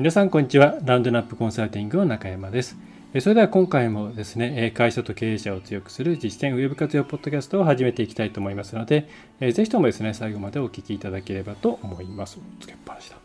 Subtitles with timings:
[0.00, 0.78] 皆さんこんにちは。
[0.82, 2.74] ラウンドナップコンサルティングの中山です。
[3.20, 12.38] それでは今回もですね会社と経営者を強くする実践ウェブ活用ポッドキャストを始めていきたいと思いますのでぜひともですね最後までお聞きいただければと思います。
[12.60, 13.16] つけっぱなしだ、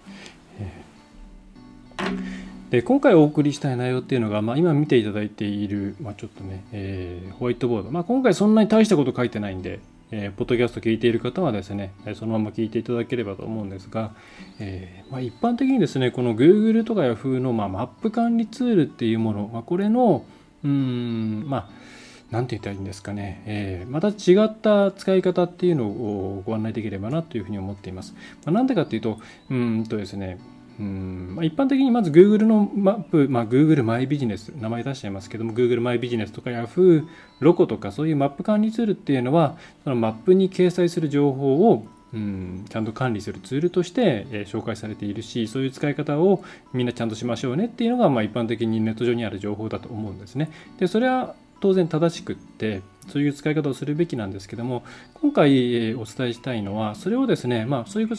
[2.72, 9.80] で今回お送りしたい内容っていうのが、まあ、今見ていただいている、まあ、ちょっとね、えー、ホワイトボード、まあ、今回そんなに大したこと書いてないんで
[10.12, 14.14] えー、ポッドキャスト聞いている方はですね、そのまま聞いていただければと思うんですが、
[14.59, 20.26] えー、まあ、一般的にですね、この Google とか Yahoo の、まあ、マップ管理ツールっていうもの、まあ、これの、
[20.64, 21.70] うん、まあ、
[22.31, 28.14] なんて言ったらいいんですかね、えー、また違った使い方っていうのをご案内できればなというふうに思っています。
[28.45, 30.39] まあ、なんでかっていうと、うんとですね、
[30.80, 37.08] うんまあ、一般的にまず Google のマップ、まあ、Google マイビジネス、名前出しちゃいますけども、Google マイビジネスとか Yahoo、
[37.40, 50.50] ロコとかそういうマップ管理ツールっていうのは、そのマップに掲載する情報をうん、ちゃんと管理するツールとして、えー、紹介されているしそういう使い方をみんなちゃんとしましょうねっていうのが、まあ、一般的にネット上にある情報だと思うんですね。
[50.80, 54.84] でそれは当然正しくってそういう使い方をするべきなんですけども
[55.16, 58.10] 今回お伝えしたいのはそれをですねまあそういう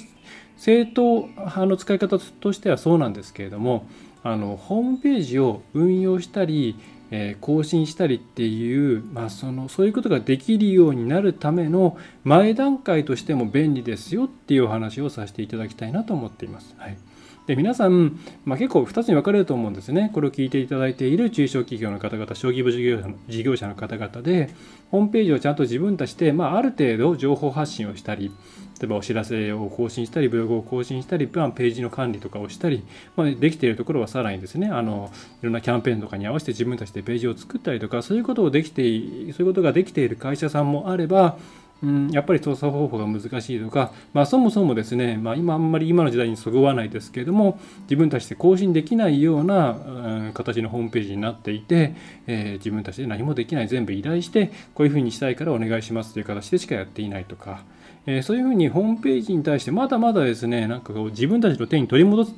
[0.56, 3.86] 正統派の使い方としてはそうなんですけれども
[4.22, 6.76] あのホームページを運用したり、
[7.10, 16.74] えー、更新したりっていう、まあ、そのそういうことができるようになるための前段階としても便利ですよっていうお話をさせていただきたいなと思っています。
[16.78, 16.98] はい
[17.46, 20.10] で皆さん、まあ、結構2つに分かれると思うんですね。
[20.12, 24.50] これを聞いていただいている中小企業の方々、小規模事業者の事業者の方々で、
[24.90, 28.32] ホームページをちゃんと自分たちで、まあ、ある程度情報発信をしたり、
[28.78, 32.84] 例えばお知らせを更新したり、ブログを更新したり、ページの管理とかをしたり、
[33.16, 35.10] まあ、できているところはさらにですね、あの
[35.42, 41.38] いろんなキャンペーンとかに合わせて自分たちでページを作ったりとか、そういうことをできて、そういうことができている会社さんもあれば、
[41.82, 51.94] うん、やっぱり操作方法が難しいとか、まあ、そもそもですね、まあ、今あんまり今の時代にそぐわないですけれども自分たちで更新できないような、うん、形のホームページになっていて、
[52.26, 57.62] えー、自分たちで何もできない全部依頼してこういうふうにしたいからお願いしますという形でしかやっていないとか、
[58.06, 62.34] えー、そういうふうにホームページに対してまだまだですねなんかこう自分たちの手に取り戻す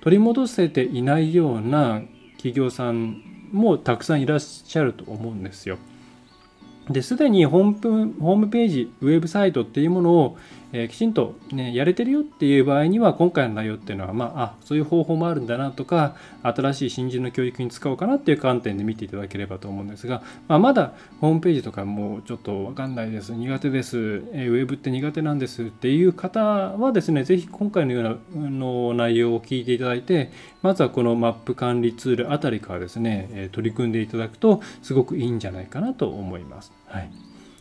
[0.00, 2.02] 取り戻せていないような
[2.36, 5.78] 企業さんもたくさんいらっしゃると思うんですよ。
[6.90, 10.36] ですでにホーホームページ、ウェブサイトっていうものを、
[10.76, 23.32] えー、きちんと、ね、やれてるよっていう場合には今回の内容っていうのは、まあ、あそういう方法もあるんだなとか新しい新人の教育に使おうかなっていう観点で見ていただければと思うんですが、まあ、まだホームページとかもうちょっと分かんないです。
[23.32, 36.72] 苦手です、えー、ウェブって苦手なんですっていう方はですねぜひ今回のようなの内容を聞いていただいてまずはこのマップ管理ツールあたりからですね、え取り組んでいただくとすごくいいんじゃないかなと思います。
[36.86, 37.10] はい。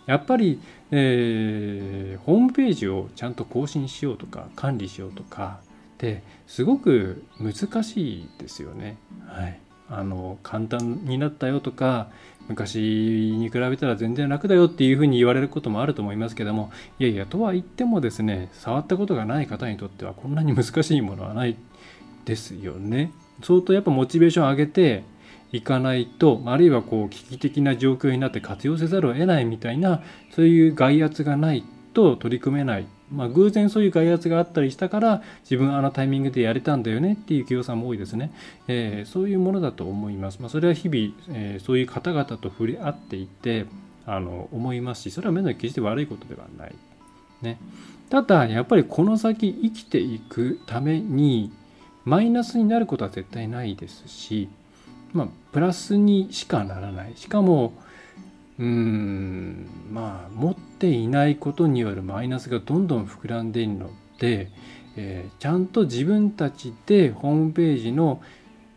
[0.06, 0.59] やっぱり、
[0.95, 5.59] えー、ホームページをちゃんと更新しようとか管理しようとか
[5.95, 8.97] ってすごく難しいですよね。
[9.25, 9.59] はい、
[9.89, 12.09] あの簡単になったよとか
[12.47, 21.57] 昔に比べたら全然楽だよっていうふうに言われることもあると思いますけどもいやいやとは言ってもですね触ったことがない方にとってはこんなに難しいものはない
[22.25, 23.11] ですよね。
[23.41, 25.03] 相当やっぱモチベーション上げて
[25.53, 38.33] いかないとあるいはこう危機的な状況になって活用せざるを得ないみたいなそういう外圧がないと取り組めない、まあ、偶然そういう外圧があったりしたから自分あのタイミングでやれたんだよねっていう企業さんも多いですね、
[38.67, 43.67] えー、そういうものだと思います、まあ、それは日々、えー、そういう方々と触れ合っていて
[44.07, 46.75] あの思いますしそれは目の決して悪いことではない、
[47.43, 47.59] ね、
[48.09, 51.53] ただやっぱりこの先生きていくために
[52.06, 54.49] マイナスになることは絶対ないですし
[55.13, 57.13] まあ、プラスにしかならない。
[57.15, 57.73] しかも
[58.59, 63.89] うんまあ持っていないことによるマイナスがどんどん膨らんでいるの
[64.19, 64.50] で、
[64.95, 68.21] えー、ちゃんと自分たちでホームページの、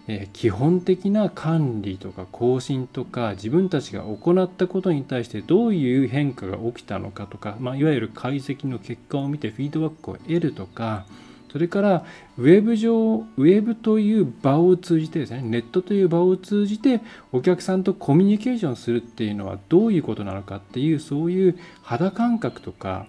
[0.08, 11.04] えー、基本的な管理とか更新とか自分たちが行ったことに対してどういう変化が起きたのかとか、まあ、いわゆる解析の結果を見てフィードバックを得るとか
[11.56, 12.04] それから
[12.36, 17.00] ウェブ上、ウェブという場を通じてですね、ネットという場を通じて
[17.32, 23.06] お客さんとコミュニケーションするっていうのはどういうことなのかっていう、そういう肌感覚とか、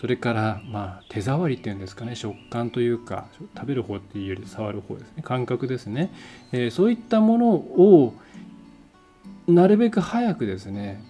[0.00, 6.10] それからまあ手触りっていうんですかね食感というか食べる方っていうより触る方ですね感覚ですね、
[6.52, 8.14] えー、そういったものを
[9.46, 11.04] なるべく早くですね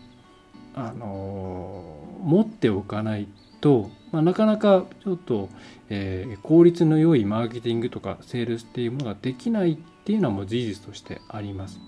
[0.75, 3.28] あのー、持っておかない
[3.60, 5.48] と、まあ、なかなかちょっと、
[5.88, 11.80] えー、効率の良いマーケティングとかセールスっていうものができないっていうのはもう事実としてあります。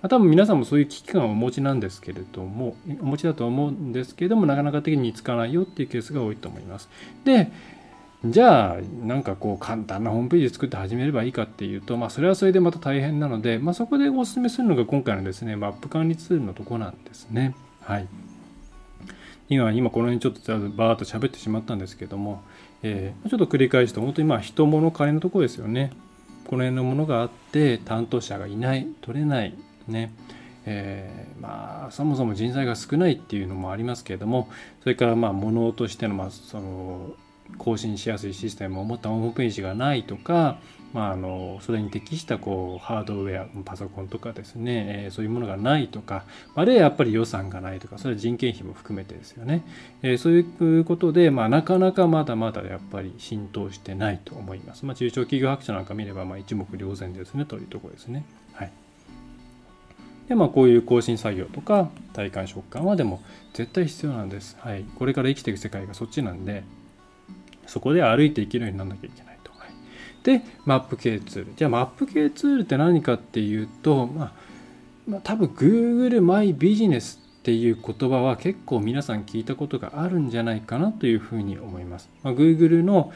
[0.00, 6.88] 多分皆さんもそういう危機感をお持ちなんですけれどもお持ちだと思うんですけれどもなかなか的につかないよっていうケースが多いと思います。
[7.24, 7.50] で
[8.24, 17.54] じゃあなんかこう簡単なホームページ作って始めればいいかっていうと、まあ、それはそれでまた大変なので、まあ、そこでお勧めするのが今回のですねマップ管理ツールのとこなんですね。
[17.80, 18.08] はい
[19.48, 22.42] 今今この辺ちょっとバーッと喋ってしまったんですけども、
[22.82, 25.92] えー、ちょっと繰り返すと本当にまあ人物金のところですよね。
[26.46, 29.54] この辺のものがあって担当者がいない取れない
[29.86, 30.12] ね。
[30.66, 34.50] えー、まあそもそも人材が少ないっていうのもありますけれども
[34.82, 37.12] それからまあ物としてのまあその
[37.56, 40.58] 更新しやすいシステムを持ったホームページがないとか、
[40.92, 46.24] まあ、あのそれに適したこうハードウェアパソコンとかですね、えー、そういうものがないとか
[46.54, 49.64] あるいはやっぱり予算がないとかそれは人件費も含めてですよね、
[50.02, 58.72] えー、そういうことで、まあ、なかなかまだまだやっぱり浸透してないと思います、まあ、中小企業白書なんか見ればまあ一目瞭然ですねというところですねはい
[60.28, 63.22] でまあこういう更新作業とか体感食感はでも
[63.54, 64.56] 絶対必要なんです。
[64.60, 64.84] はい。
[64.98, 66.62] これから生きていく世界がそっちなんで、
[67.68, 69.52] そこで歩いていけるようにならなきゃいけないと。
[69.52, 69.68] はい、
[70.24, 71.52] で、マップ系ツール。
[71.54, 74.32] じゃあマップ系ツールって何かっていうと、まあ、
[75.06, 82.10] まあ、多分 Google マイビジネスっていう言葉は結構皆さん聞いたことがあるんじゃないかなというふうに思います。
[82.22, 83.12] まあ、Google の、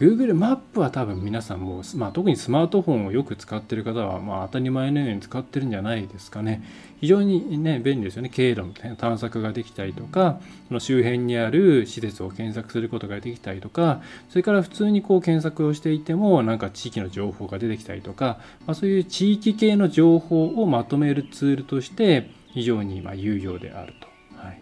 [0.00, 6.62] Google マップは多分皆さんも、まあ、特にスマートフォンをよく使ってる方は、まあ、当たり前のように使ってるんじゃないですかね。
[7.02, 8.30] 非常にね、便利ですよね。
[8.30, 14.00] 経路の探索ができたりとか、その周辺にある施設を検索することができたりとか、
[14.30, 24.08] それから普通にこう検索をしていても、なんか地域の情報が出てきたりとか、まあ、そういう地域系の情報をまとめるツールとして、非常にま有用であると。
[24.38, 24.60] はい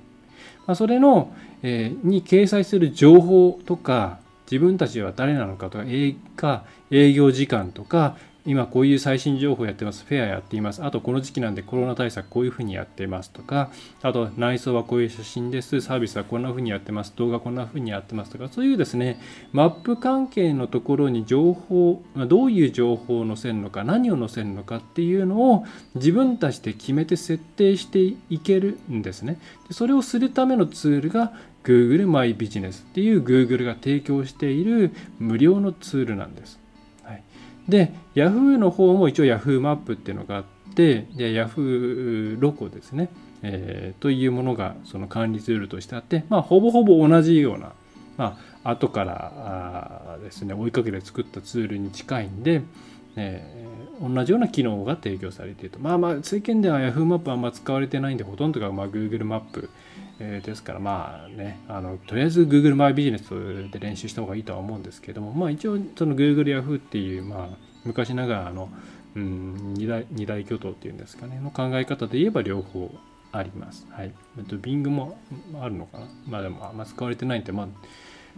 [0.67, 1.33] まあ、それの、
[1.63, 4.19] えー、に掲載する情報とか、
[4.51, 5.79] 自分たちは誰なのかと
[6.37, 8.17] か、営業時間とか、
[8.47, 19.21] 今こういう最新情報やってます、フェアやっています、あとこの時期なんでコロナ対策こういうふうにやってますとか、あと内装はこういう写真です、サービスはこんなふうにやってます、動画こんなふうにやってますとか、そういうですね、
[19.53, 25.67] マップ関係のところに情報、どういう情報を載せるのか、何を載せるのかっていうのを
[25.97, 29.39] 自分たちで決めて設定していけるんですね。
[29.71, 31.35] それをするためのツールが
[31.69, 36.59] Google マイビジネスっていう Google が提供している無料のツールなんです。
[37.03, 37.23] はい、
[37.69, 40.45] で、Yahoo の方も一応 Yahoo マップっていうのがあっ
[40.75, 43.11] て、で Yahoo ロコですね、
[43.43, 47.73] えー、というものがその管理ツールとしてあって、まあ、ほぼほぼ同じような、
[48.17, 52.63] まあ後からですね追いかけて作ったツールに近いんで、
[53.17, 55.79] えー、同じような機能が提供されていると。
[55.79, 59.71] まあまあ、世間では Yahoo マップはあんま使われてないんで、ほとんどがま Google マップ
[60.21, 68.69] えー、ですからまあねあのとりあえず Google マイビジネスで練習した方がいいとは思うんですけどもまあ一応その Google Yahoo っていうまあ昔ながらの、
[69.15, 72.93] うん、二大二大巨頭っていうんですかねの考え方で言えば両方
[73.31, 73.87] あります。
[73.91, 74.13] はい。
[74.39, 75.19] えっと Bing も
[75.61, 76.07] あるのかな？
[76.29, 77.69] まあでもあんま使われてないんでまあ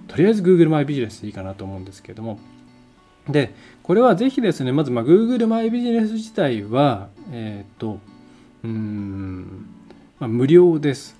[0.08, 2.40] とりあえず Google マイビジネスでいいかなと思うんですけども
[3.28, 7.98] でこれはぜひですねまずまあ Google マイビジネス自体はえっ、と
[8.64, 9.66] うん、
[10.18, 11.19] まあ、無料です。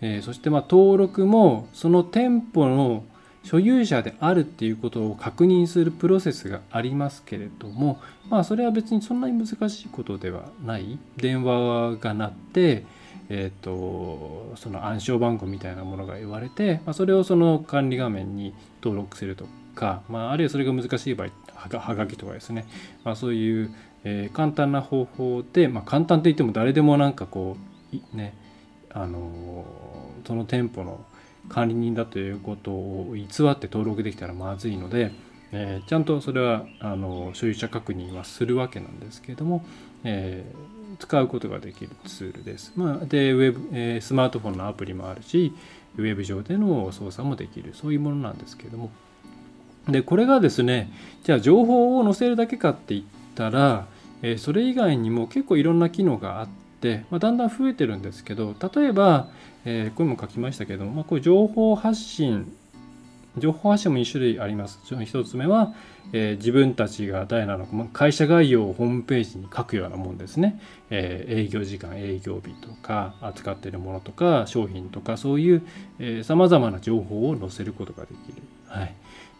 [0.00, 3.04] えー、そしてま登録もその店舗の
[3.42, 10.98] 所有者であるっていうことを確認するプロセスがありますけれどもまあそれは別にそんなに難しいことではない。
[11.16, 12.84] 電話が鳴って
[13.32, 18.52] えーと、その暗証番号みたいなものが言われて、まあ、それをその管理画面に
[18.82, 22.66] 登録するとか、まあ、あるいはそれが難しい場合はがきとかですね、
[23.04, 27.56] まあ、そういう、えー、簡単な方法で、まあ、簡単といっても誰でもなんかこ
[27.92, 28.34] うね
[28.92, 29.64] あの
[30.26, 31.04] その店舗の
[31.48, 35.12] 管理人だということを偽って登録できたらまずいので、
[35.52, 39.64] えー、ちゃんとそれはあの所有者確認はするわけなんですけれども、
[40.04, 42.72] えー、使うことができるツールです。
[42.76, 45.52] まあ、でウェブ、えー、スマートフォンのアプリもあるし
[45.96, 48.90] ウェブ上での操作もできるそういうものなんですけれども
[49.88, 50.92] でこれがですね
[51.24, 53.04] じゃあ情報を載せるだけかって言っ
[53.34, 53.86] たら、
[54.22, 56.52] えそれ以外にも結構いろんな機能があって、
[57.10, 59.28] まあ、だんだん増えてるんですけど例えば、
[59.64, 62.52] えー、これも書きましたけど、まあ、こう情報発信
[63.38, 64.80] 情報発信も2種類あります。
[64.84, 65.72] 1つ目は、
[66.12, 70.60] えー、自分たちが誰なのか、ま会社概要をホームページに書くようなもんですね。
[70.90, 78.42] えー、営業時間、営業日とか、扱っているものとか、商品とか、そういうさまざまな情報を載せることができる。
[78.66, 78.94] はい。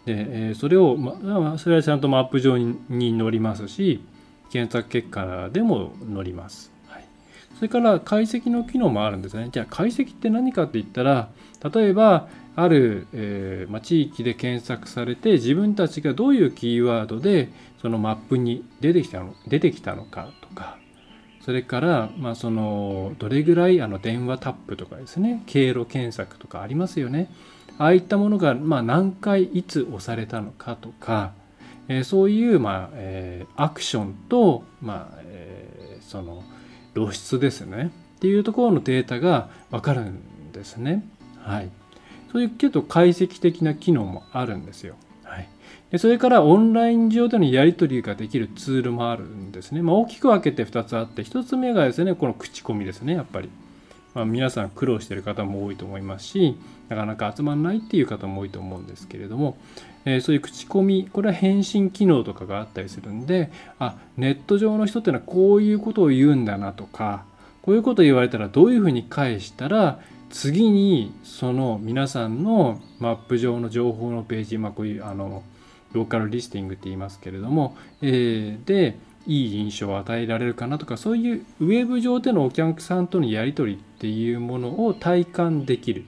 [0.06, 0.14] で、
[0.48, 4.04] えー、それを、まあ、それはちゃんとマップ上に載りますし、
[4.52, 6.70] 検索結果でも載ります。
[7.56, 9.48] それから解析の機能もあるんですね。
[9.52, 11.30] じゃあ解析って何かって言ったら、
[11.72, 17.48] 例えば、ある、えーまあ、地域で検索されて自分たちがどういうキーワードで
[17.80, 20.78] そのマップに出てきたの出てきたのかとか
[21.40, 27.30] それから、まあ、そのどれぐらいあの電話タップとかですね経路検索とかありますよね
[27.78, 31.32] ああいったものが、まあ、何回いつ押されたのかとか、
[31.88, 36.44] えー、そういう、まあえー、アクションと、まあえー、その
[36.94, 41.04] 露出ですねっていうところのデータが分かるんですね。
[41.38, 41.70] はい、
[42.32, 44.96] そういう結構解析的な機能もあるんですよ。
[45.24, 45.48] はい、
[45.90, 49.82] でそれからオンライン上でのやり取りができるツールもあるんですね。
[49.82, 53.48] まあ、大きく分けて2つあって1つ目がですねこの口コミですねやっぱり。
[54.12, 56.56] まあ、皆さん苦労してる方も多いと思いますし
[56.88, 59.56] なかなか集まらないっていう方も多いと思うんですけれども、
[60.04, 67.24] えー、そういう口コミこれは返信機能とかがあったりするんであネット上の人ってのはこういうことを言うんだなとか
[67.62, 75.42] こういうことを言われたらどういうふうに返したら次にその皆さんのマップ上の情報のページ、まあ、こういうあの
[75.92, 86.04] ローカルリスティングって言いますけれども、えー、でいい印象を与えられるかなとかそういうウェブ上でのお客さんとのやり取りっていうものを体感できる、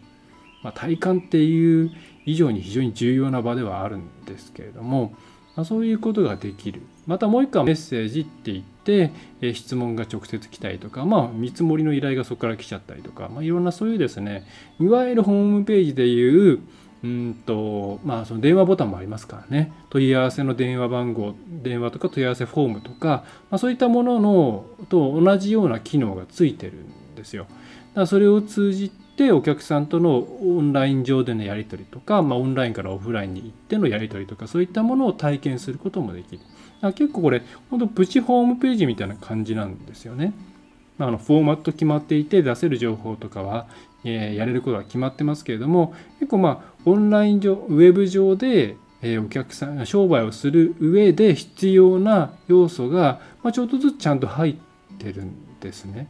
[0.63, 1.91] まあ、体感っていう
[2.25, 5.15] 以上に非常に重要な場ではあるんですけれども、
[5.57, 9.11] まあ、そういうことができるまたもう一個はメッセージって言って、
[9.41, 14.47] え質問が直接来たりとか、まあ、見積もりの依頼がそこから来ちゃったりとか、まあ、いろんなそういうですね、
[14.81, 16.61] いわゆるホームページでいう、
[17.03, 27.45] うんと、まあ、その電話ボタンもありますからね、問い合わせの電話番号、電話とか問い合わせフォームとか、まあ、そういったもののと同じような機能がついてるんですよ。
[27.45, 27.55] だか
[28.03, 36.43] らそれを通じてお客さんとのオンライン上でのやり取りとか、まあ、オンラインからオフラインに行ってのやり取りとか、そういったものを体験することもできる。
[36.95, 40.33] 結構これ、本当プチホームページみたいな感じなんですよね。
[40.99, 43.67] あのフォーマット決まっていて出せる情報とかは、
[44.05, 54.57] えー、やれることは決まってますけれども結構まあオンライン上ウェブ上で、え、お客さん商売をする上で必要な要素が、まあ、ちょっとずつちゃんと入っ
[54.99, 56.09] てるんですね。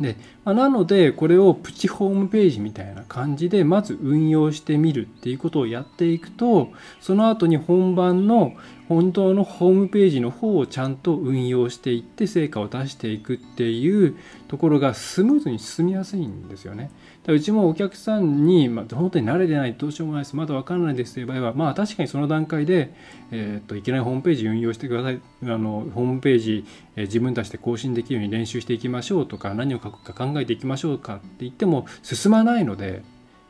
[0.00, 6.68] で、まあ、なのでこれをプチホームページみたいな感じでまず運用してみるっていうことをやっていくと
[7.00, 8.52] その後に本番の
[8.88, 14.16] 本当のホームページの方をちゃんと運用していって成果を出していくっていう
[14.48, 16.90] ところがスムーズに進みやすいんですよね。
[17.28, 20.36] うちもお客さんに、まあ、本当に慣れてないどうしようもないです。
[20.36, 22.94] まだ分からないですという場合はまあ確かにその段階で、
[23.32, 25.20] えー、っといきなりホームページ運用してください。
[25.42, 26.64] あのホームページ、
[26.94, 33.02] えー、自分たちで更新できるように練習していきましょうとか何を書くか考えていきましょうかって言っても進まないので、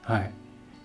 [0.02, 0.30] はい、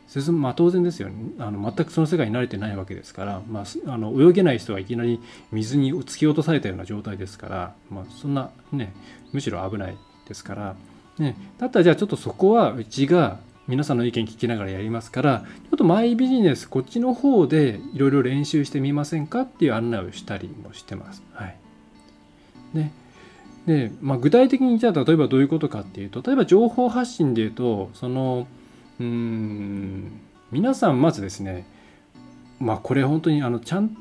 [0.07, 1.15] 進むまあ当然ですよね。
[1.39, 5.21] あの全くその世界に慣れてないわけですから、まあ、あの泳げない人がいきなり
[5.53, 8.93] 水に突き落とされたような状態ですから、まあ、そんなね
[9.31, 10.75] むしろ危ないですから、
[11.22, 13.38] ね、だったらじゃあちょっとそこはうちが
[13.68, 21.22] 皆さんの意見聞きながらやりますからちょっとマイビジネスこっちの方でいろいろ練習してみませんかっていう案内をしたりもしてます。
[21.34, 21.56] はい。
[22.74, 22.92] ね。
[23.68, 28.48] でまあ、具体的にじゃあ例えばどういうことかっていうと例えば情報発信でいうとその
[29.00, 30.20] うん
[30.51, 31.68] 皆さんまずですね
[32.60, 33.96] まあこれ本当にあのちゃん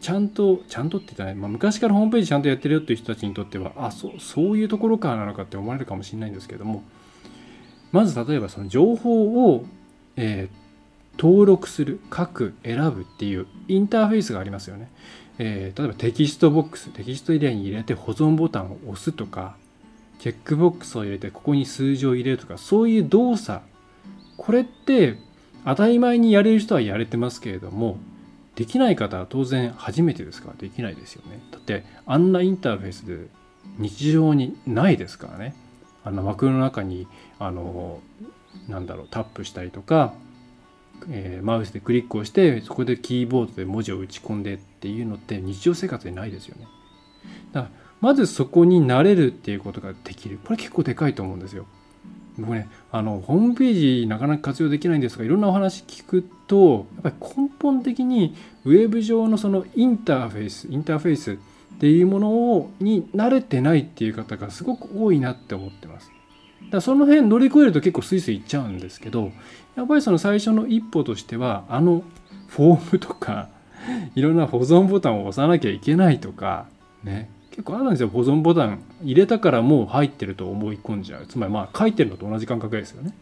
[0.00, 6.82] ちゃんとちゃんとって言ったら、まあ、昔からホームページちゃんとやってるよっていう人たちにとってはあそうそういうところからなのかって思われるかもしれないんですけども
[7.92, 9.64] まず例えばその情報を、
[10.16, 14.90] えー、登録する書く選ぶっていうインターフェースがありますよね、
[15.38, 19.56] えー、例えばテキストボックステキストエリアに入れて保存ボタンを押すとか
[20.20, 23.62] チェックボックスを入れてここに数字を入れるとかそういう動作。
[24.36, 25.18] これって
[25.66, 27.98] 当たり前にやれる人はやれてますけれども
[28.60, 31.40] できない方は当然初めてですからできないですよね。
[31.50, 33.26] だってあんなインターフェースで
[33.78, 35.54] 日常にないですからね。
[36.04, 37.06] あの枠の中に
[37.38, 38.00] あの
[38.68, 40.12] なんだろうタップしたりとか、
[41.08, 46.66] えー、マウスでクリックをしてそこでキーボードで文字を打ち込んでっていうのって日常生活にないですよね。
[47.52, 50.38] だからまずそこに慣れるっていうことができる。
[50.44, 51.64] これ結構でかいと思うんですよ。
[52.38, 58.34] 僕ねあのホームページなかなか活用できないんですがいろんなお話聞くとやっぱり根本的に
[58.64, 61.36] ウェブ上のそのインターフェースインターフェースっ
[61.78, 66.10] ていうものをに慣れてないっていう方がすごく多いなって思ってます。
[66.70, 69.32] だその辺乗り越えると結構スイスイいっちゃうんですけど
[69.76, 72.04] やっぱりその最初の一歩としてはあの
[72.48, 73.48] フォームとか
[74.14, 76.66] いろんな保存ボタンを押さなきゃいけないとか
[77.02, 81.26] ね結構あるんですよ保存ボタン入れたからもう入ってると思い込んじゃう。
[81.26, 83.12] つまりまあ書いてるのと同じ感覚ですよね。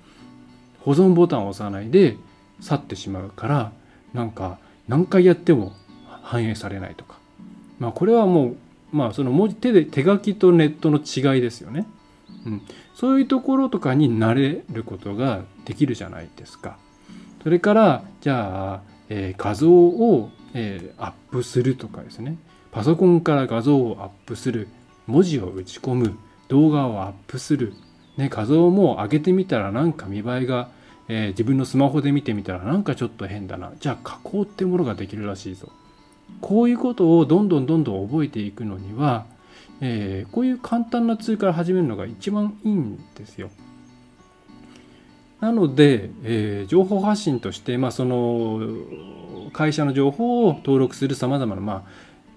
[0.78, 2.16] 保存ボタンを押さないで
[2.61, 3.73] 去ってしまうから
[4.14, 5.73] なんか何回やっても
[6.23, 7.18] 反映されないとか。
[7.80, 8.57] まあこれはもう
[8.92, 11.85] まあその文字手で手書きとネットの違いですよね、
[12.47, 12.62] うん、
[12.95, 16.78] そういうところとかに慣れることができるじゃないですか。
[17.42, 22.38] それからじゃあ、えー、画像を、えー、アップするとかですね。
[22.70, 24.68] パソコンから画像をアップする。
[25.06, 26.18] 文字を打ち込む。
[26.48, 27.75] 動画をアップする、
[28.16, 30.70] ね、画像も上げてみたらなんか見栄えが、
[31.08, 33.72] えー、自分のスマホで見てみたらなんかちょっと変だな。
[33.78, 35.70] じゃあ加工ってものができるらしいぞ。
[36.40, 39.26] こういうことをどんどんどんどん覚えていくのには、
[39.80, 43.50] えー、こういう簡単なツールから始めるのが一番いいんですよ。
[45.40, 48.60] なので、えー、情報発信として、まあ、その
[49.52, 51.82] 会社の情報を登録するさまざまな、まあ、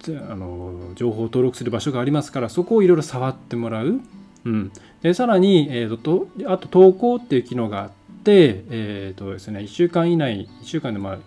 [0.10, 4.00] あの情報を登録する場所がありますからそこをいろいろ触ってもらう、
[4.46, 7.89] うん、でさらに、えーと、あと投稿っていう機能があっ
[8.24, 11.17] て、えーとですね、1週間以内1週間でまあ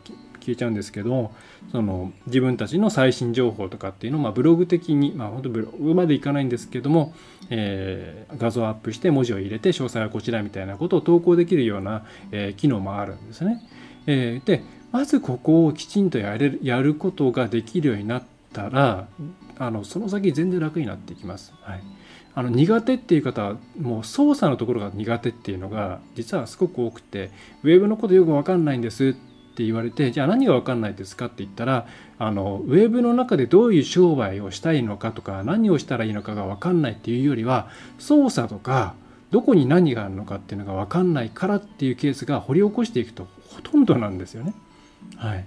[0.44, 1.32] 消えちゃうんですけど
[1.72, 7.14] その自分たちの最新情報とかっていうのを、まあ、ブログ的に、まあ、本当ブログまでいかないんですけども、
[7.48, 13.66] えー、画像アップして文字を入れて詳細はこちらみたいなことを投稿できるような、えー、機能もあるんですね。
[14.06, 14.62] えー、で
[14.92, 18.22] まずここをきちんとやれるやることができるようになっ
[18.54, 19.08] たら
[19.58, 21.52] あのその先全然楽になっていきます。
[21.62, 21.82] はい
[22.36, 27.30] あの苦手っていう方はもう操作のところが苦手っていうのが実はすごく多くて
[27.62, 31.86] ウェブのことよく分かんないんですって言われてじゃあ何が分かんないですかって言ったら
[32.18, 37.68] あのウェブの中でどういう商売をしたいのかとか何をしたらいいのかが分かんないっていうよりは
[38.00, 38.96] 操作とか
[39.30, 44.54] どこに何があるのかっていうのが分かんないからっていうケースが掘り起こしていくとほとんどなんですよね。
[45.16, 45.44] はい、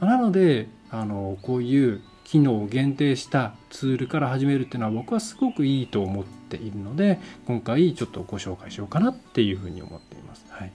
[0.00, 10.44] なのであのこういう機能を限定したツールから始めるっていうのは僕はすごくいいと思っているので今回ちょっとご紹介しようかなっていうふうに思っています。
[10.50, 10.72] はい、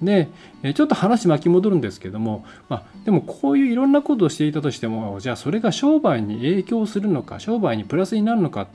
[0.00, 0.28] で
[0.74, 8.68] ちょっと話巻き戻るんですけども、まあ、でもこういういろんなことをしていたとしてもじゃあそれが商売に影響するのか商売にプラスになるのかっ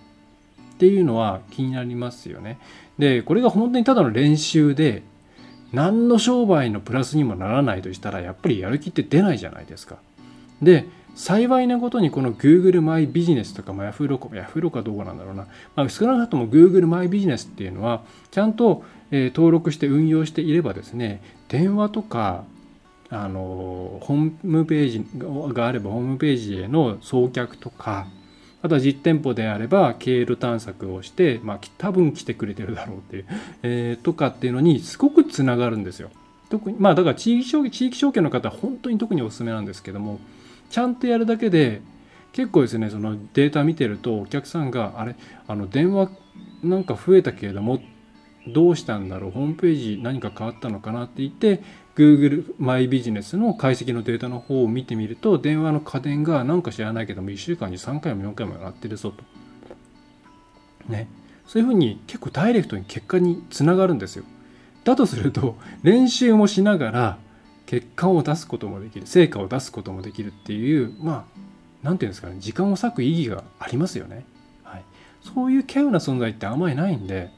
[0.79, 2.59] ていうのは気になりますよね。
[2.99, 5.03] でこれが本当にただの練習で
[5.71, 9.95] 何の商売のプラスにもならないとしたらやっぱりやる気って出ないじゃないですか。
[10.61, 22.43] で幸いなことにこの Google マイビジネスとか、まあ、Yahoo ロコ、Yahoo ロコはどうなんだろうな、まあ、少なくとも Google マイビジネスっていうのはちゃんと、えー、登録して運用していればですね電話とか
[23.09, 25.05] あのホームページ
[25.53, 28.07] があればホームページへの送客とか
[28.61, 33.25] あとは実店舗であれば経路探索をして、まあ、多分来てくれてるだろうっていう、
[33.63, 36.09] えー、とかっていうのにすごくつながるんですよ。
[36.49, 40.19] 特にまあだから地域証券地域証券の方は本当に特におすすめなんですけども
[40.71, 41.81] ちゃんとやるだけで
[42.33, 45.15] 結構ですねそのデータ見てるとお客さんがあれ
[45.47, 46.09] あの電話
[46.63, 47.81] なんか増えたけれども
[48.47, 51.61] どうしたんだろうホームページ何か変わったのかなって言って
[51.95, 59.23] Google マイビジネスの解析のデータの方を見てみると電話の家電が何か知らないけども1週間に3回も4回も鳴ってるぞと。
[60.87, 61.07] ね。
[61.45, 64.23] そういうふうに結構ダイレクトに結果につながるんですよ。
[64.85, 67.17] だとすると練習もしながら
[67.71, 71.39] 結果を出すこともできる成果を出すこともできるっていうまあ
[71.81, 74.25] 何て言うんですかね時間を割く意義がありますよね。
[74.65, 74.83] はい、
[75.21, 77.31] そういう稀有な存在ってあんまりないんで、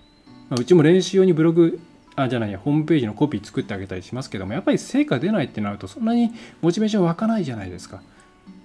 [0.50, 1.80] まあ、うちも練習用にブログ
[2.16, 6.32] あじゃないやホームページのコピー作ってあげたりしますけどもやっぱり成果出ないってなるとそんなに
[6.64, 8.02] モチベーション湧かないじゃないですか。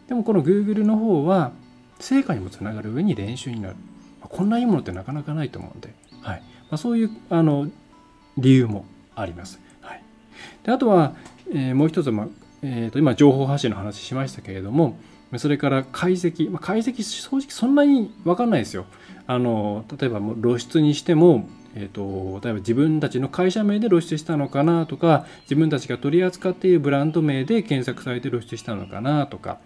[0.09, 1.53] でもこの Google の方は
[2.01, 3.75] 成果にもつながる上に練習になる。
[4.23, 7.69] まあこんないいものってなかなかないと思うんで、はいまあ、そういうあの
[8.39, 9.61] 理由もあります。
[9.83, 10.03] はい、
[10.63, 11.15] であとは、
[11.53, 12.29] えー、もう一つ、まあ
[12.63, 14.99] えー、と今情報発信の話しましたけれども
[15.37, 18.87] それから解析、まあ、解析正直そんなに分かんないですよ。
[19.27, 29.59] あの例えば露出にしてもえーと、例えば自分たちの会社名で露出したのかなとか自分たちが取り扱っているブランド名で検索されて露出したのかなとか、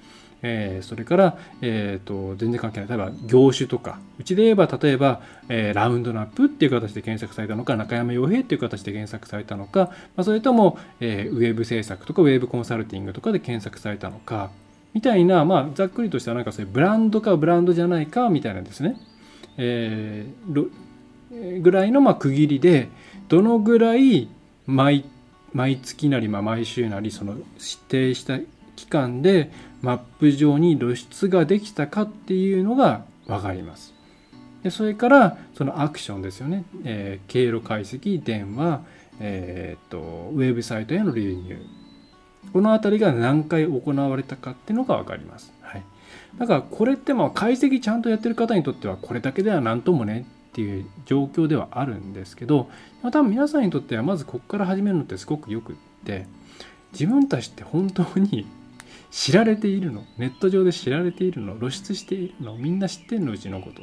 [0.43, 2.89] えー、それから、えーと、全然関係ない。
[2.89, 4.01] 例えば業種とか。
[4.19, 14.51] うちで言えば例えば、えー、ラウンドナップっていう形で検索されたのか中山洋平っていう形で検索されたのか、まあ、それとも、えー、ウェブ制作とかウェブコンサルティングとかで検索されたのか
[14.95, 18.97] みたいな、まあ、ざっくりとしたなんかそういうブランドかブランドじゃないかみたいなんですね、
[19.57, 22.89] えー、ぐらいのま区切りで
[23.29, 24.29] どのぐらい
[24.67, 25.05] 毎
[25.53, 27.45] 毎月なりま毎週なりその指
[27.89, 28.39] 定した
[28.77, 29.51] 期間で
[29.83, 33.93] マップ上に露出ができたかっていうのが分かります。
[34.63, 38.83] でそれからそのアクションですよね、えー、経路解析電話、
[39.19, 39.99] えー、っと
[40.33, 41.83] ウェブサイトへの流入。
[42.53, 45.83] この辺りが何回行われたかっていうのが分かります、はい、
[46.39, 52.69] だからこれってまあ解析ちゃんとやってる方にとってはこれだけでは何ともねっていう状況ではあるんですけど
[53.03, 56.27] 多分皆さんにとってはまずここから始めるのってすごくよくって
[56.93, 58.47] 自分たちって本当に
[59.13, 60.05] 知られているの？
[60.17, 61.57] ネット上で知られているの？
[61.59, 62.57] 露出しているの？
[62.57, 63.33] みんな知ってるの？
[63.33, 63.83] うちのこと。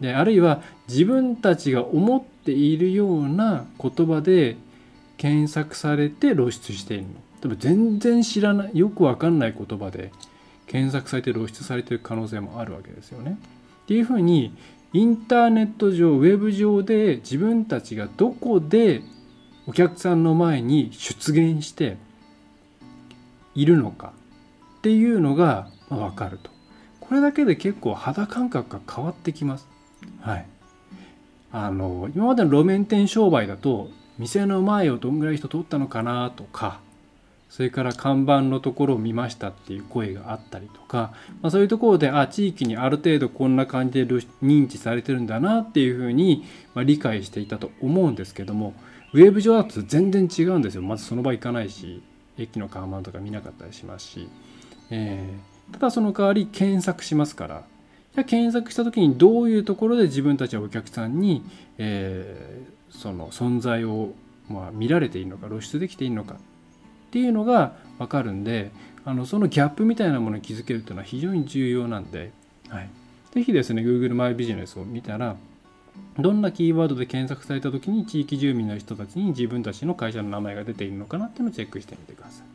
[0.00, 4.56] であるいは自分たちが思っているような言葉で
[5.16, 7.08] 検索されて露出しているの。
[7.40, 10.12] 多分全然知らないよくわかんない言葉で
[10.66, 13.38] 検索されて露出されている可能性もあるわけですよね。
[13.84, 14.56] っていうふうに
[14.92, 19.02] インターネット上ウェブ上で自分たちがどこで
[19.66, 21.96] お客さんの前に出現して
[23.54, 24.12] いるのか。
[24.84, 26.50] っていうのが分かると。
[27.00, 29.66] これだけで結構肌感覚が変わってきます。
[30.20, 30.46] はい。
[31.52, 36.80] あの今までの路面店商売だと店の前をどんぐらい人通ったのかなとか
[37.48, 46.44] それから看板のところを見ましたっていう声があったりとか、まあ、そういうところであ地域にある程度こんな感じで認知されてるんだなっていうふうに、
[46.74, 48.74] まあ、理解していたと思うんですけども
[49.12, 50.82] ウェブ上だと全然違うんですよ。
[50.82, 52.02] まずその場行かないし
[52.36, 54.28] 駅の看板とか見なかったりしますし、
[54.90, 57.64] えー、ただその代わり検索しますから。
[58.14, 61.42] じゃ検索した時にどういうところで自分たちはお客さんに、
[61.78, 64.12] えー、その存在を、
[64.48, 66.34] まあ、見られているのか露出できているのか。
[66.34, 66.36] っ
[67.10, 68.72] ていうのが分かるんで
[69.04, 72.32] あのそのギャップみたいなものに気づけるというのは非常に重要なんで、
[72.68, 72.90] はい、
[73.32, 75.36] ぜひですね Google マイビジネスを見たら
[76.18, 82.53] どんなキーワードで検索された時に地域住民の人たちに自分たちの会社の名前が出ているのかなっていうのをチェックしてみてください。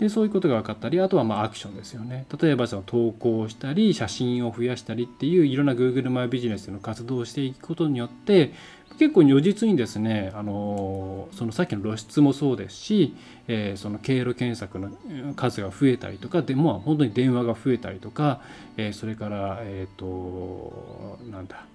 [0.00, 8.54] でそういうことが分かったりあとはまあアクションですよね例えばその投稿したり写真を増やしたりっていういろんな Google マイビジネスの活動をしていくことによって
[8.98, 13.14] 結構如実にですねあのそのさっきの露出もそうですし、
[13.46, 14.90] えー、その経路検索の
[15.34, 18.40] 数が増えたりとかでも本当に電話が増えたりとか、
[18.78, 21.66] えー、それからえっ、ー、となんだ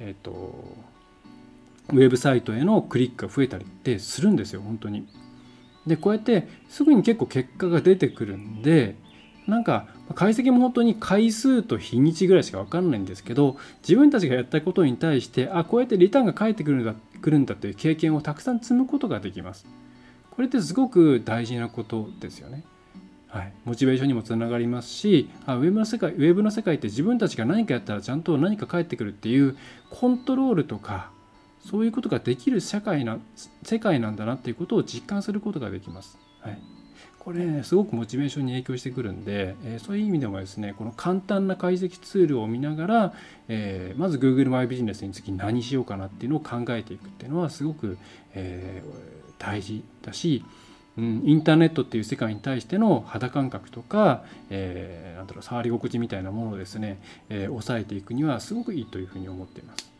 [0.00, 0.32] えっ、と
[1.90, 5.06] ウェブサイトへのクリックが増えたりってするんですよ本当に。
[5.86, 8.96] でこうやってすぐに結構結果が出てくるんで
[9.46, 19.66] なんか解析も本当に回数と日にちぐらいしか分かんないんですけど自分たちがやったことに対してあこうやってリターンが返ってくるんだくるんだという経験をたくさん積むことができます。
[20.30, 22.64] これってすごく大事なことですよね。
[23.28, 29.56] はい、モチベーションにもつながりますしあウェブの世界ウェブの世界って自分たちが何かやったらちゃんと何か返ってくるっていう
[29.90, 31.10] コントロールとか
[31.64, 33.18] そういうことができる社会な
[33.62, 36.18] 世界なんだなっていうことを実感することができます。
[36.40, 36.58] はい、
[37.18, 43.12] これ、ね、すごくモチベーションに影響してくるんで、えー、そういう意味でもですねこの簡単な解析ツールを見ながら、
[43.48, 47.96] えー、まず Google マイビジネスにつき何しようかなっていうのを考えていくっていうのはすごく、
[48.34, 50.44] えー、大事だし、
[50.98, 57.00] うん、インターネットっていう世界に対しての肌感覚とか、えー、なんだろう触り心地みたいなものをですね、
[57.30, 59.93] えー、抑えていくにはすごくいいというふうに思っています。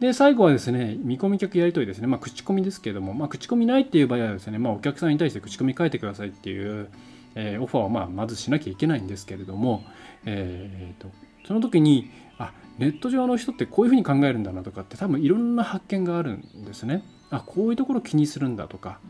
[0.00, 6.90] で最後はですね見込み客やり取りですね、まあ、口コミですけれども、まあ、口コミないっていう場合はですね、まあ、お客さんに対して口コミ書いてくださいっていう、
[7.34, 9.84] えー、オファーをまあまずしなきゃいけないんですけれども、
[10.26, 11.10] えーと、
[11.46, 17.02] その時にあネット上の人ってこういうふうに考えるんだなとかって多分いろんな発見があるんですね。
[17.30, 19.00] あこういうところ気にするんだとか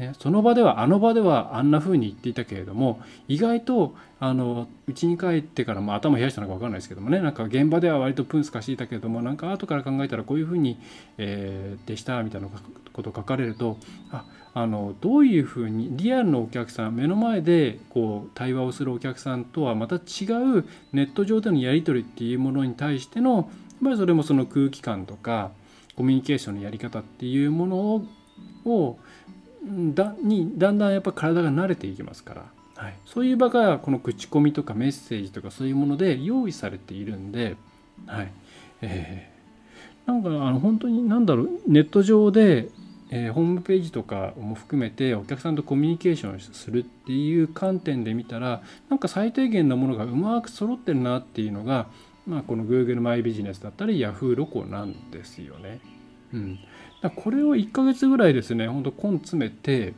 [0.00, 10.80] ね、その場ではあの場ではあんな風に言っていたけれども意外とあの家に帰ってから、まあ、頭冷やしたのか分かんないですけどもねなんか現場では割とプンスカしていたけれどもなんか後から考えたらこういう風に、
[11.18, 12.48] えー、でしたみたいな
[12.94, 13.76] ことを書かれると
[14.10, 23.44] ああのどういうふうにリアルのお客さん目の前でこう対話をするお客さんとはまた違うネット上でのやり取りっていうものに対してのやっ
[23.84, 25.50] ぱりそれもその空気感とか
[25.94, 27.76] コミュニケーションのやり方っていうもの
[28.64, 28.98] を
[29.62, 32.44] だにだんだんやっぱ体が慣れていきますから、
[32.76, 37.56] はい、そういう場がこの口コミとかメッセージとかそういうもので用意されているんで、
[38.06, 38.32] はい。
[38.82, 42.68] えー、なんかあの本当に何だろうネット上で、
[43.10, 51.88] えー、ホームページとかも含めてお客さんとコミュニケーションするっていう観点で見たらなんか最低限なものがうまく揃ってるなっていうのが、
[52.26, 54.34] まあ、この Google マイビジネスだったり Yahoo!
[54.34, 55.80] ロコなんですよね。
[56.32, 56.58] うん、
[57.08, 59.94] これを1ヶ月ぐらいですねほんと根詰めて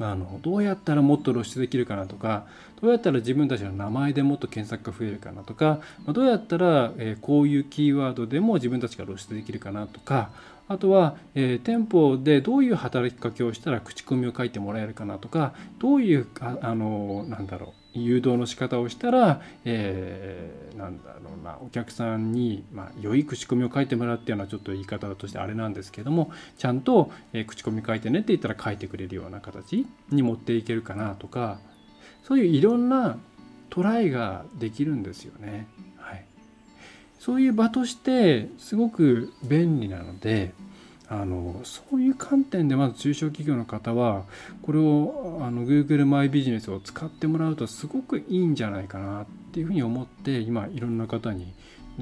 [0.00, 2.46] あのどうやったらもっと露出できるかなとか
[2.82, 10.30] どうやったら自分たちの名前でもっと検索が増えるかなとかどうやったら、えこういうキーワードでも自分たちが露出できるかなとか
[10.66, 31.58] あとは、え、店舗でどういう働きかけをしたら口コミを書いてもらえるかなとかどういうあのなんだろう誘導の仕方をしたら、えー、なんだろうなお客さんに、まあ、良い口コミを書いてもらうっていうのはちょっと言い方としてあれなんですけどもちゃんと、えー、口コミ書いてねって言ったら書いてくれるような形に持っていけるかなとか
[32.24, 33.18] そういういろんな
[33.70, 35.66] トライができるんですよね。
[35.96, 36.24] はい、
[37.18, 40.54] そういう場としてすごく便利なので
[41.20, 44.24] あのそういう観点でまず中小企業の方は
[44.62, 51.54] これをあの Google マイビジネスを使ってもらうとすごくいいんじゃないかなっていうふうに思って今いろんな方に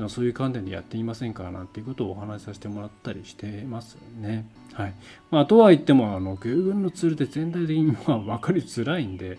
[0.09, 4.47] そういう観点でやっていませんかなんていうことをお話しさせてもらったりしてますね。
[4.73, 4.95] はい
[5.31, 9.39] まあ、とは言ってもあの Google のツールって全体的にま分かりづらいんで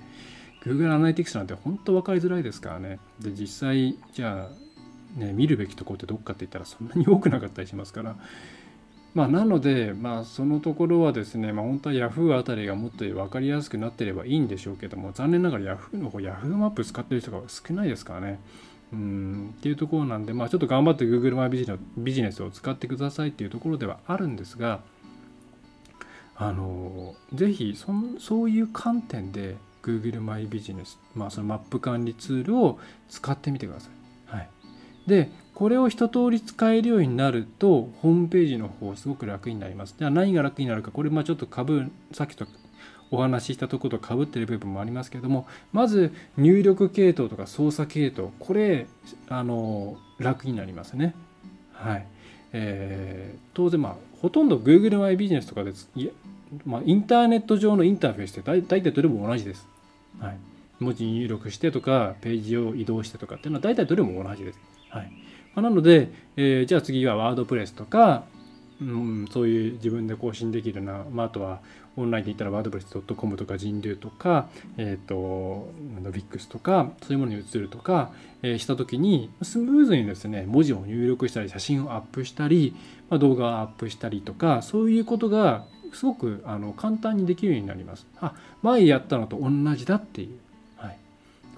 [0.63, 2.99] Google アナリティクスなんて本当分かりづらいですからね。
[3.19, 4.47] で実際じゃ
[5.17, 8.15] あね見るべきとこってどっかって言ったらそんなに多くなかったりしますから
[9.13, 18.39] まあ、なので、まあ、そのところはですね、まあ、本当は Yahoo あたりがもっと分かりやすくなってればいいんでしょうけども、残念ながら Yahoo の方、Yahoo マップ使ってる人が少ないですからね。
[18.91, 24.81] うんっていうところなんで、まあ、ちょっと頑張って Google マイビジネスを使ってくださいっていうところではあるんですが、
[26.35, 34.35] あのぜひそそういう観点で Google マイビジネス、まあ、そのマップ管理ツールを使ってみてください。
[34.35, 34.49] はい、
[35.07, 39.95] でこれを一通り使えるようになるとホームページの方すごく楽になります。
[39.97, 42.47] じゃあ何が楽になるかこれまあちょっと株さっきと
[43.11, 48.87] お話ししたところとかぶってる部分もありますけれどもまず入力系統とか操作系統これ
[49.29, 51.13] あの楽になりますね。
[51.73, 52.05] はい
[52.53, 56.07] えー、当然まあほとんど Google マイビジネスとかですい
[56.65, 59.67] まあ、インターネット上のインターフェースって大体どれも同じです。
[60.19, 60.37] はい、
[60.79, 64.59] 文字入力してとかページを移動してとかっていうのは大体どれも同じです。
[64.89, 65.11] はい
[65.55, 68.23] まなので、えー、じゃあ次はワードプレスとか、
[68.81, 71.61] うん、そういう自分で更新できるな、まあ、あとは
[71.95, 75.71] オンラインで言ったらワードプレス .com とか人流とか、えっ、ー、と、
[76.11, 78.11] ビックスとか、そういうものに移るとか、
[78.41, 82.75] えー、した時に、スムーズにですね、文字を入力したり、写真をアップしたり、
[83.11, 88.07] まあ、動画をアップしたりとか、そういうことがすごくあの簡単にできるようになります。
[88.19, 90.39] あ、前やったのと同じだっていう。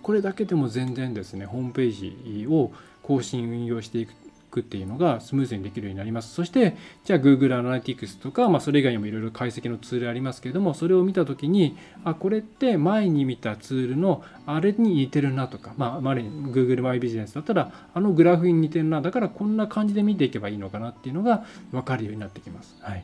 [0.06, 4.08] これだけでも全然ですね、ホームページを更新運用してい
[4.52, 6.32] くっていうのがスムーズにできるようになります。
[6.32, 22.78] そして、じゃあ Google Analytics とか、まあ、それ以外にもいろいろ解析のツールありますけれども、それを見たときに、あ、これって前に見たツールのあれに似てるなとか、まあ、まあ、Google マイビジネスだったら、あのグラフに似てるな、だからこんな感じで見ていけばいいのかなっていうのが分かるようになってきます。
[22.80, 23.04] はい。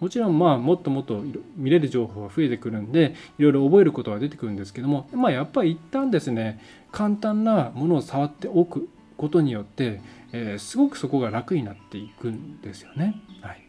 [0.00, 1.22] もちろんまあもっともっと
[1.56, 6.60] 見れる情報が増えてくるんでいろいろ覚えることは出てくるんですけどもまあやっぱり一旦ですね
[6.92, 10.00] 簡単なものを触っておくことによって、
[10.32, 13.20] えー、すごくそこが楽になっていくんですよね。
[13.42, 13.62] はい、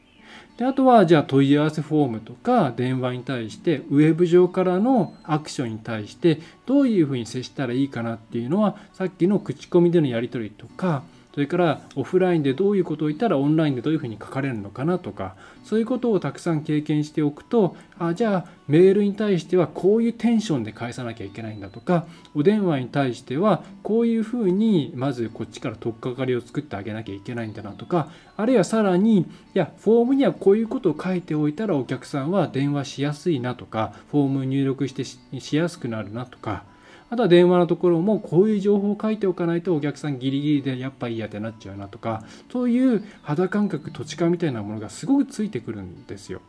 [0.57, 11.03] であとはじゃあ問い合わせフォームとか電話に対してウェブ上からのアクションに対してどういうふうに接したらいいかなっていうのはさっきの口コミでのやり取りとか
[11.39, 36.65] それからオフラインでどういうことを言ったらオンラインでどういうふうに書かれるのかなとかそういうことをたくさん経験しておくとあじゃあメールに対してはこういうテンションで返さなきゃいけないんだとかお電話に対してはこういうふうにまずこっちから取っかかりを作ってあげなきゃいけないんだなとかあるいはさらにいやフォームにはこういうことを書いておいたらお客さんは電話しやすいなとかフォーム入力してしやすくなるなとか
[37.09, 46.41] あとは電話のところもこういう情報を書いておかないとお客さんギリギリでやっぱいいやってなっちゃうなとかそういう肌感覚土地感みたいなものがすごくついてくるんですよ。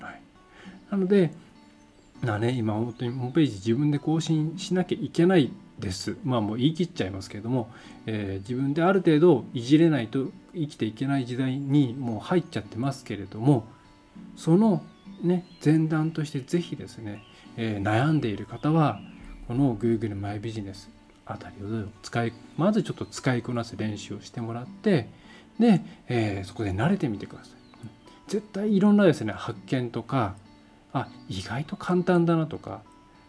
[0.00, 0.20] はい、
[0.90, 1.32] なので
[2.22, 6.16] なね、今本当にホームページ自分で更新しなきゃいけないです。
[6.24, 7.70] まあもう言い切っちゃいますけれども、
[8.06, 13.66] えー、自分である程度いじれないと生きていけない時代にもう入っちゃってますけれども
[14.36, 14.82] その
[15.22, 17.22] ね前段として是非ですね、
[17.56, 19.00] えー、悩んでいる方は
[19.48, 20.90] この Google マイビジネス
[21.26, 25.08] あたりを使いまずちょっと使いこなす練習をしてもらって
[25.58, 27.52] で、えー、そこで慣れてみてください。
[28.28, 30.34] 絶対いろんなですね発見とか
[30.92, 32.82] あ意外と簡単だなとか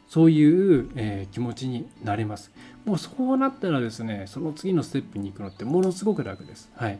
[0.07, 2.51] そういう、えー、気持ちになれます。
[2.85, 6.69] もうそうなったらですねその次のステップに行くのってものすごく楽です。
[6.75, 6.99] はい。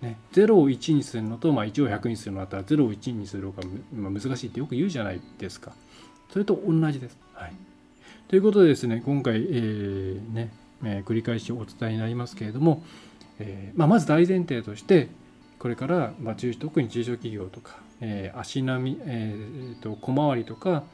[0.00, 5.72] ね、0を1にするのと、まあ、1を100にするのだったら0を1にする方が難しいってよく言うじゃないですか。
[6.30, 7.54] それと同じです、はい。
[8.28, 10.50] ということでですね、今回、えー、ね、
[10.82, 12.82] えー、繰り返しお伝えになりますけれども、
[13.38, 15.08] えー、まあ、まず大前提として、
[15.58, 20.84] これから、まあ、中特に中小企業とか、えー、足並み、えーと、小回りとか、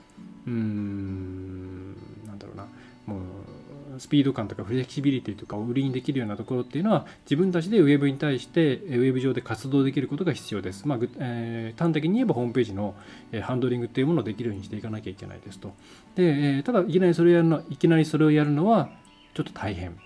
[0.46, 2.66] うん、なんだろうな、
[3.06, 3.20] もう
[4.00, 10.88] スピード感とかフレキシビリティとかを売りにできるようなところっていうのは自分たちでウェブに対してウェブ上で活動できることが必要です。
[10.88, 12.94] まあえー、端的に言えばホームページの
[13.42, 15.74] ハンドリングっていうものをできるようにしていかなきゃいけないですと。
[16.14, 18.88] で、えー、ただいきなりそれをやるのいきなりそれをやるのは
[19.34, 19.98] ちょっと大変。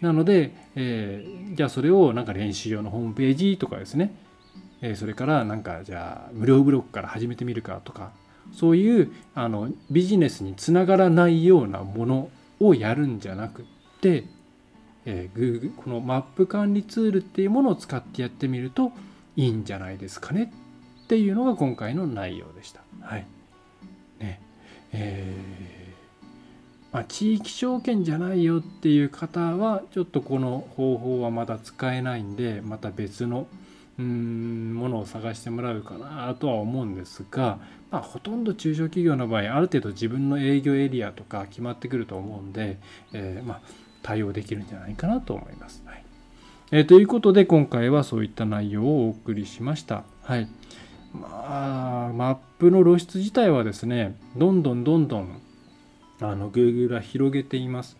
[0.00, 4.14] なので、えー、じゃあそれをなんか練習用のホームページとかですね、
[4.80, 8.10] えー、それからなんかじゃあ無料ブログから始めてみるかとか
[8.52, 13.64] そういうあのビジネスにつながらないようなものをやるんじゃなくっ
[14.00, 14.24] て、
[15.04, 18.92] えー、Google このマップ管理ツールっていうものを使ってやってみると
[19.36, 20.52] いいんじゃないですかね
[21.04, 22.80] っていうのが今回の内容でした。
[23.00, 23.26] はい
[24.18, 24.40] ね
[24.92, 25.88] えー
[26.92, 33.46] まあ、地域証券じゃないよっていう方はちょっとこの方法はまだ使えないんでまた別の
[33.98, 37.58] うんものを探してもらうかなとは思うんですが、
[37.90, 42.78] まあ、ほとんど中小企業の場合ある程度自分の営業エリアとか決まってくると思うんで、
[43.12, 43.60] えー、まあ、
[44.02, 45.82] 対応できるんじゃないかなと思います。
[45.84, 46.04] はい
[46.70, 50.04] えー、ということで今回はそういった内容をお送りしました。
[50.22, 50.48] はい
[51.12, 55.40] まあ、マップの露出自体はですねどんどんどんどん
[56.20, 57.96] あの Google は広げています。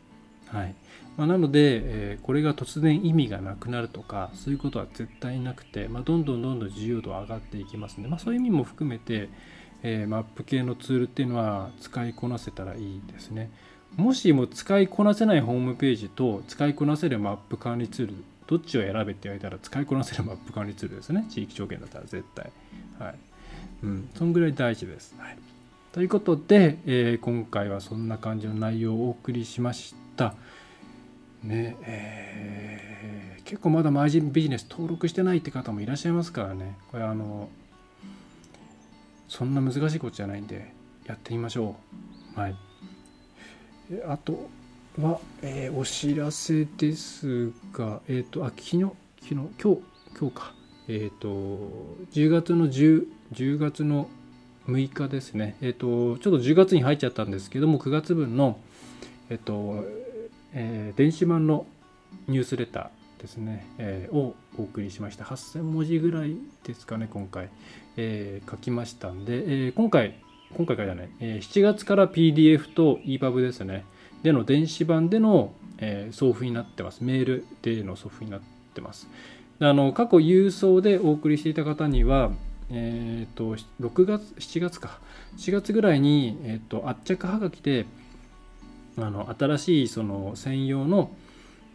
[0.46, 0.74] はい
[1.18, 9.28] まあ、なので、えー、これが突然意味がなくなるとかそういうことは絶対なくて、まあ、どんどんどんどん自由度上がっていきますので、まあ、そういう意味も含めて、
[9.82, 13.50] えー、マップ系のツールっていうのは使いこなせたらいいですね。
[13.96, 18.14] もしも使いこなせないホームページと使いこなせるマップ管理ツール
[18.46, 21.26] どっちを選べって言われたら使いこなせるマップ管理ツールですね。
[21.30, 22.52] 地域証券だったら絶対。
[22.98, 23.14] はい。
[23.82, 24.08] うん。
[24.14, 25.38] そんぐらい大事です、はい、
[25.92, 30.34] ということで、えー、今回はそんな感じの内容をお送りしました。
[31.42, 36.76] ねえー、結構まだマージンビジネス登録してないって方もいらっしゃいますからね。
[36.90, 37.48] これあの
[39.28, 40.72] そんな難しいことじゃないんで
[41.06, 41.76] やってみましょ
[42.36, 42.40] う。
[42.40, 42.56] はい。
[44.06, 44.48] あと
[45.00, 48.80] は、えー、お知らせですがえっ、ー、とあ昨日
[49.20, 49.80] 昨日今日
[50.18, 50.54] 今日か。
[50.88, 51.28] えっ、ー、と
[52.12, 54.08] 10月の10 10月の
[54.66, 55.56] 6日ですね。
[55.60, 58.58] えっ、とちょっと10月に入っちゃったんですけども9月分の
[59.30, 59.84] えっ、と
[60.52, 61.66] えー、電子版の
[62.26, 65.24] ニュースレターですね、えー、をお送りしました。
[65.24, 67.48] 8000文字ぐらいですかね今回、
[67.96, 70.20] えー、書きましたんで、え今回
[70.56, 73.84] 今回からじゃない、え7月から PDF と EPUB ですね。
[74.22, 77.04] での電子版での、え送付になってます。
[77.04, 78.40] メールでの送付になっ
[78.74, 79.08] てます。
[79.60, 82.30] あの過去郵送でお送りしていた方には
[82.70, 85.00] えっ、と6月7月か。
[85.36, 87.86] 7月ぐらいに、えーと、と圧着はがきで
[89.06, 91.10] あの新しいその専用の、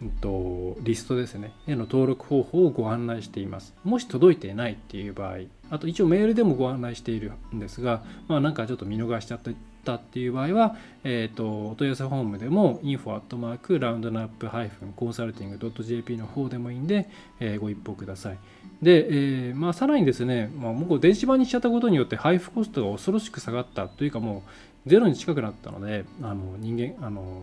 [0.01, 1.53] うんと、リストですね。
[1.67, 3.73] への登録方法をご案内しています。
[3.83, 5.37] もし届いていないっていう場合
[5.69, 9.39] あと一応メールでもご案内しているんですがまあなんかちょっと見逃しちゃっ
[9.83, 17.09] たっていう場合は、えーと、お問い合わせフォームでも info@ ラウンドナップ -consulting.jp の方でもいいんで、
[17.39, 18.37] えー、ご一報ください。
[18.81, 19.07] で、
[19.49, 24.49] えーまあ、さらにですね、まあ、もう電子版にしちゃったことによって配布コストが恐ろしく下がったというかもう
[24.85, 27.41] ゼロに近くなったのであの人間あの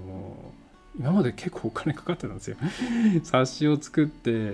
[0.99, 2.57] 今まで結構お金かかってたんですよ。
[3.23, 4.53] 冊子を作って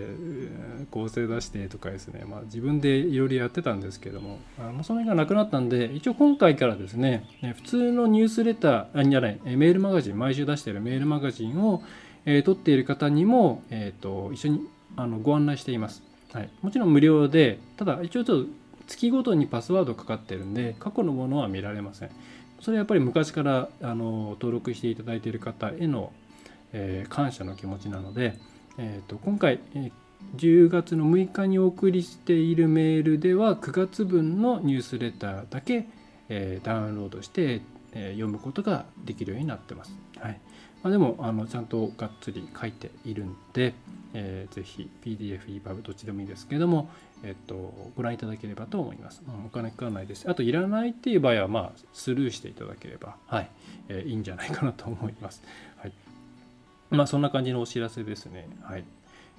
[0.90, 4.38] 構成出してとかですね、まあ、自分でいろいろやってたんですけども。
[4.58, 7.24] あのその辺がなくなったんで一応今回からですね
[7.56, 11.82] 普通のニュースレターあじゃないメールマガジン毎週出しているメールマガジンを、
[12.26, 14.60] えー、取っている方にも、えーと、一緒に
[14.96, 18.50] あのご案内しています、はい、もちろん無料でただ一応ちょっと
[18.86, 22.10] 月ごとにパスワードかかってるんで過去のものは見られません
[22.60, 26.12] それはやっぱり昔からあの登録していただいている方への、
[26.72, 28.38] えー、感謝の気持ちなので、
[28.78, 29.92] えーと、今回、えー、
[30.36, 35.86] 10月の6日にお送りしているメールでは9月分のニュースレターだけ、
[36.28, 39.96] えー、ダウンロードして、え読むことができるようになってます。
[40.18, 40.40] はい
[40.82, 43.74] まあ、でもあのちゃんとがっつり書いているんで、
[44.14, 46.90] えー、ぜひ PDF、EPUB どっちでもいいですけども、
[47.22, 49.22] えっと、ご覧いただければと思います。
[49.26, 50.28] うんお金かからないです。
[50.28, 53.50] あと、いらないっていう場合は、まあ、スルーしていただければ、はい、
[53.88, 55.42] えー、いいんじゃないかなと思います。
[55.76, 55.92] はい。
[56.90, 58.48] まあ、そんな感じのお知らせですね。
[58.62, 58.84] はい。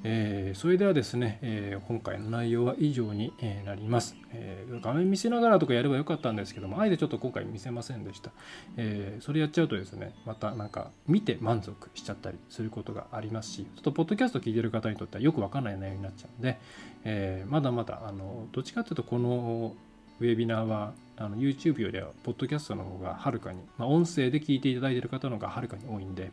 [0.04, 3.34] えー、それではですね、えー、今回の内容は以上に、
[3.66, 8.32] なります、えー、画面見せながらとかやればよかったんですけども、あえてちょっと今回見せませんでした。
[8.78, 16.58] えそれやっちゃうとですね、またなんか見て満足しちゃったりすることがありますし、ちょっとポッドキャスト聞いてる方にとってはよくわかんない内容になっちゃうんで、
[17.04, 19.76] えまだまだあのどっちかというとこの
[20.20, 26.32] ウェビナーはあの YouTube よりはポッドキャストの方がはるかに、まあ、音声で聞いていただいてる方の方がはるかに多いんで、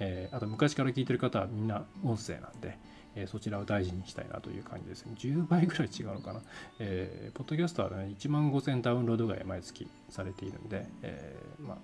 [0.00, 2.78] えあと昔から聞いてる方はみんな音声なんで、
[3.16, 5.14] えそちらを大事にしたいなという感じですね。
[5.16, 6.40] 10倍ぐらい違うのかな。
[6.78, 11.78] えー、ポッドキャストはね、1万5000ダウンロードぐらい毎月されているんで、えー、ま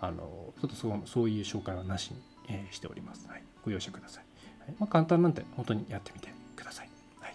[0.00, 2.16] あ、あのちょっとそうそういう紹介はなしに、
[2.48, 3.26] えしております。
[3.28, 4.24] はい、ご容赦ください。
[4.60, 6.88] はいまあ、簡単なんで本当にやってみてください。
[7.20, 7.34] はい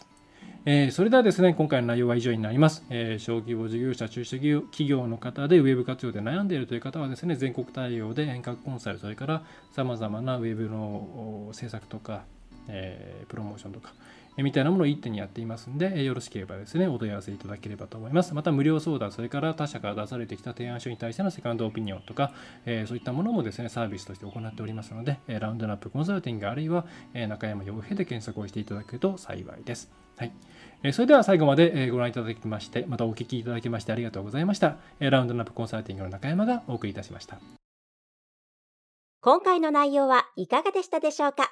[0.65, 2.85] えー、それではですね、今回の内容は以上になります。
[2.89, 9.43] えー、小規模事業者、中小企業の方でウェブ活用で悩んでいるという方はですね、全国対応で遠隔コンサル、それから
[9.73, 12.23] 様々なウェブの制作とか、
[12.67, 13.93] えー、プロモーションとか
[14.37, 18.33] え、みたいなものを一手にやっていますんで、よろしければですね、お問い合わせいただければと思います。
[18.33, 22.33] また無料相談、それから他社から出されてきた提案書に対してのセカンドオピニオンとか、
[22.65, 29.91] えー、そういったものもですね、サービスとして行っておりますので、ラウンドナップコンサルティングあるいはえ中山洋平で検索をしていただけると幸いです。
[30.17, 30.31] はい。
[30.93, 34.77] それでは最後までご覧いただきまして、またお聞きいただきましてありがとうございました。
[34.99, 37.39] ラウンドナップコンサルティングの中山がお送りいたしました。
[39.19, 41.51] 今回の内容はいかがでしたでしょうか？